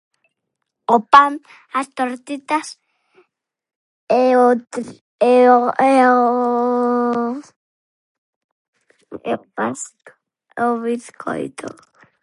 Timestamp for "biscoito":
10.83-11.67